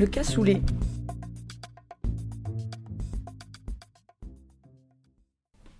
[0.00, 0.62] Le cassoulet.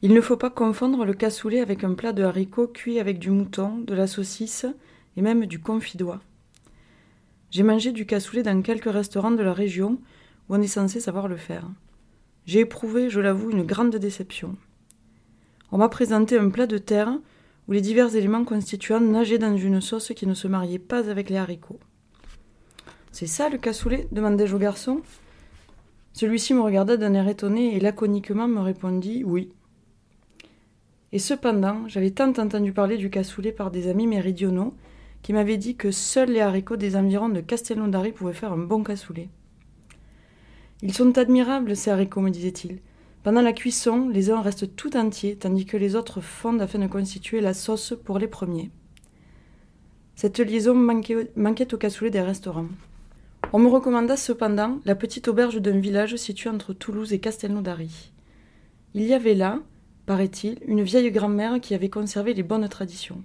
[0.02, 3.30] Il ne faut pas confondre le cassoulet avec un plat de haricots cuit avec du
[3.30, 4.66] mouton, de la saucisse
[5.16, 6.20] et même du confidois.
[7.50, 9.92] J'ai mangé du cassoulet dans quelques restaurants de la région
[10.50, 11.66] où on est censé savoir le faire.
[12.44, 14.54] J'ai éprouvé, je l'avoue, une grande déception
[15.72, 17.18] on m'a présenté un plat de terre
[17.68, 21.30] où les divers éléments constituants nageaient dans une sauce qui ne se mariait pas avec
[21.30, 21.80] les haricots.
[23.12, 25.02] C'est ça le cassoulet demandai-je au garçon.
[26.12, 29.52] Celui-ci me regarda d'un air étonné et laconiquement me répondit oui.
[31.12, 34.74] Et cependant, j'avais tant entendu parler du cassoulet par des amis méridionaux
[35.22, 38.82] qui m'avaient dit que seuls les haricots des environs de Castelnaudary pouvaient faire un bon
[38.82, 39.28] cassoulet.
[40.82, 42.78] Ils sont admirables, ces haricots, me disait-il.
[43.22, 46.86] Pendant la cuisson, les uns restent tout entiers, tandis que les autres fondent afin de
[46.86, 48.70] constituer la sauce pour les premiers.
[50.14, 52.68] Cette liaison manquait, au cassoulet des restaurants.
[53.52, 58.12] On me recommanda cependant la petite auberge d'un village situé entre Toulouse et Castelnaudary.
[58.94, 59.58] Il y avait là,
[60.06, 63.24] paraît-il, une vieille grand-mère qui avait conservé les bonnes traditions.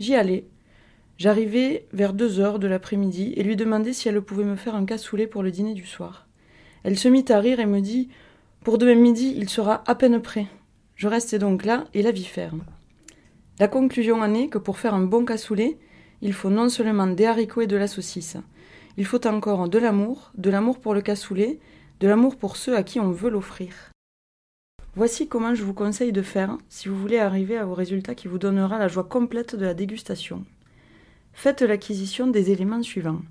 [0.00, 0.48] J'y allai.
[1.16, 4.84] J'arrivai vers deux heures de l'après-midi et lui demandai si elle pouvait me faire un
[4.84, 6.26] cassoulet pour le dîner du soir.
[6.82, 8.08] Elle se mit à rire et me dit
[8.64, 10.46] pour demain midi, il sera à peine prêt.
[10.96, 12.64] Je restais donc là et la vie ferme.
[13.60, 15.78] La conclusion en est que pour faire un bon cassoulet,
[16.20, 18.36] il faut non seulement des haricots et de la saucisse.
[18.96, 21.60] Il faut encore de l'amour, de l'amour pour le cassoulet,
[22.00, 23.72] de l'amour pour ceux à qui on veut l'offrir.
[24.96, 28.38] Voici comment je vous conseille de faire si vous voulez arriver au résultat qui vous
[28.38, 30.44] donnera la joie complète de la dégustation.
[31.32, 33.22] Faites l'acquisition des éléments suivants.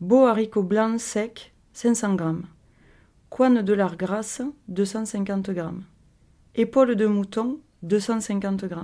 [0.00, 2.24] Beau haricot blanc sec, 500 g.
[3.30, 5.62] Coine de lard grasse, 250 g.
[6.54, 8.74] Épaule de mouton, 250 g.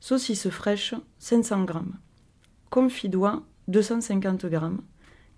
[0.00, 1.74] Saucisse fraîche, 500 g.
[2.68, 4.58] Confit d'oie, 250 g.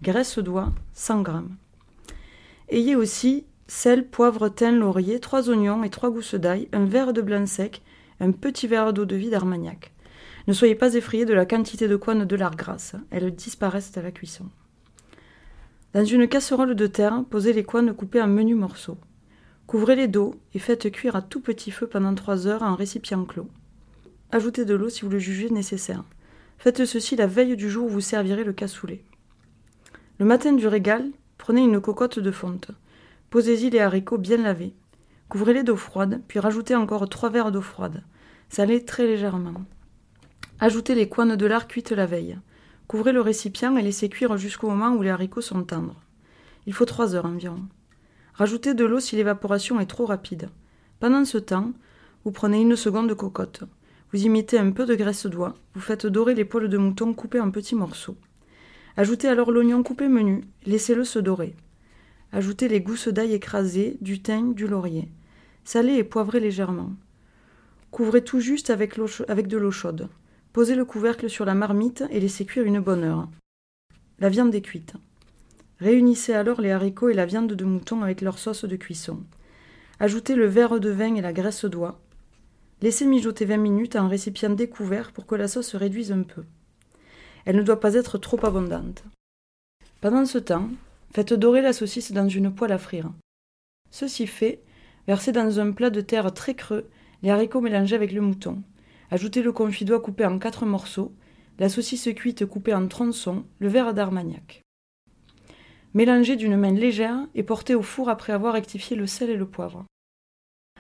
[0.03, 1.33] Graisse d'oie, 100 g.
[2.69, 7.23] Ayez aussi sel, poivre, thym, laurier, trois oignons et trois gousses d'ail, un verre de
[7.23, 7.83] blanc sec,
[8.21, 9.93] un petit verre d'eau de vie d'Armagnac.
[10.47, 14.03] Ne soyez pas effrayés de la quantité de coine de lard grasse, elles disparaissent à
[14.03, 14.45] la cuisson.
[15.95, 18.99] Dans une casserole de terre, posez les coines coupées en menus morceaux.
[19.67, 23.49] Couvrez-les d'eau et faites cuire à tout petit feu pendant 3 heures en récipient clos.
[24.33, 26.05] Ajoutez de l'eau si vous le jugez nécessaire.
[26.59, 29.03] Faites ceci la veille du jour où vous servirez le cassoulet.
[30.21, 32.71] Le matin du régal, prenez une cocotte de fonte.
[33.31, 34.73] Posez-y les haricots bien lavés.
[35.29, 38.05] Couvrez-les d'eau froide, puis rajoutez encore 3 verres d'eau froide.
[38.49, 39.65] Salez très légèrement.
[40.61, 42.39] Ajoutez les coines de lard cuites la veille.
[42.87, 46.01] Couvrez le récipient et laissez cuire jusqu'au moment où les haricots sont tendres.
[46.69, 47.65] Il faut trois heures environ.
[48.35, 50.49] Rajoutez de l'eau si l'évaporation est trop rapide.
[51.01, 51.73] Pendant ce temps,
[52.25, 53.65] vous prenez une seconde de cocotte.
[54.13, 55.55] Vous y mettez un peu de graisse d'oie.
[55.75, 58.17] Vous faites dorer l'épaule de mouton coupée en petits morceaux.
[58.97, 60.45] Ajoutez alors l'oignon coupé menu.
[60.67, 61.57] Laissez-le se dorer.
[62.33, 65.09] Ajoutez les gousses d'ail écrasées, du thym, du laurier.
[65.65, 66.93] Salez et poivrez légèrement.
[67.91, 70.09] Couvrez tout juste avec, avec de l'eau chaude.
[70.53, 73.29] Posez le couvercle sur la marmite et laissez cuire une bonne heure.
[74.21, 74.95] La viande est cuite.
[75.81, 79.25] Réunissez alors les haricots et la viande de mouton avec leur sauce de cuisson.
[79.99, 82.01] Ajoutez le verre de vin et la graisse d'oie.
[82.81, 86.45] Laissez mijoter 20 minutes en récipient découvert pour que la sauce se réduise un peu.
[87.45, 89.05] Elle ne doit pas être trop abondante.
[90.01, 90.69] Pendant ce temps,
[91.13, 93.11] faites dorer la saucisse dans une poêle à frire.
[93.91, 94.63] Ceci fait,
[95.07, 96.89] versez dans un plat de terre très creux
[97.23, 98.63] les haricots mélangés avec le mouton.
[99.11, 101.13] Ajoutez le confidois coupé en quatre morceaux,
[101.59, 104.63] la saucisse cuite coupée en tronçons, le verre d'armagnac.
[105.95, 109.47] Mélangez d'une main légère et portez au four après avoir rectifié le sel et le
[109.47, 109.85] poivre.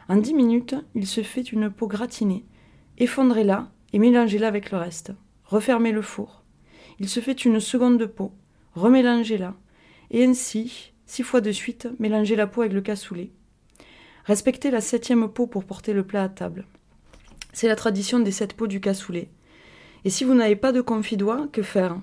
[0.08, 2.44] En dix minutes, il se fait une peau gratinée.
[2.98, 5.12] Effondrez-la et mélangez-la avec le reste.
[5.44, 6.43] Refermez le four.
[7.00, 8.32] Il se fait une seconde peau.
[8.74, 9.54] Remélangez-la.
[10.10, 13.30] Et ainsi, six fois de suite, mélangez la peau avec le cassoulet.
[14.24, 16.66] Respectez la septième peau pour porter le plat à table.
[17.52, 19.30] C'est la tradition des sept pots du cassoulet.
[20.04, 22.00] Et si vous n'avez pas de confit d'oie, que faire?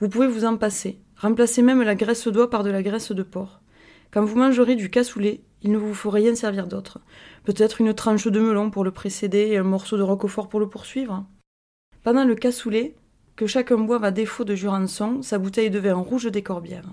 [0.00, 0.98] Vous pouvez vous en passer.
[1.16, 3.60] Remplacez même la graisse d'oie par de la graisse de porc.
[4.10, 7.00] Quand vous mangerez du cassoulet, il ne vous faut rien servir d'autre.
[7.44, 10.68] Peut-être une tranche de melon pour le précéder et un morceau de roquefort pour le
[10.68, 11.24] poursuivre.
[12.02, 12.94] Pendant le cassoulet,
[13.36, 16.92] que chacun boive à défaut de Jurançon sa bouteille de vin rouge des Corbières.